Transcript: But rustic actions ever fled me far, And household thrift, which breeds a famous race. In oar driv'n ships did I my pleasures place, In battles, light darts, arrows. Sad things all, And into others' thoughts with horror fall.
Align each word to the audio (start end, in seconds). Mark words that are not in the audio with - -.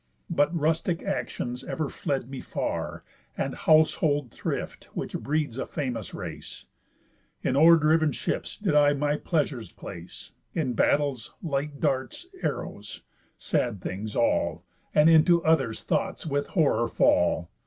But 0.31 0.59
rustic 0.59 1.03
actions 1.03 1.63
ever 1.63 1.87
fled 1.87 2.27
me 2.27 2.41
far, 2.41 3.03
And 3.37 3.53
household 3.53 4.31
thrift, 4.31 4.85
which 4.95 5.13
breeds 5.13 5.59
a 5.59 5.67
famous 5.67 6.11
race. 6.11 6.65
In 7.43 7.55
oar 7.55 7.77
driv'n 7.77 8.11
ships 8.11 8.57
did 8.57 8.73
I 8.73 8.93
my 8.93 9.15
pleasures 9.17 9.71
place, 9.71 10.31
In 10.55 10.73
battles, 10.73 11.35
light 11.43 11.79
darts, 11.79 12.25
arrows. 12.41 13.03
Sad 13.37 13.79
things 13.79 14.15
all, 14.15 14.63
And 14.95 15.07
into 15.07 15.43
others' 15.43 15.83
thoughts 15.83 16.25
with 16.25 16.47
horror 16.47 16.87
fall. 16.87 17.51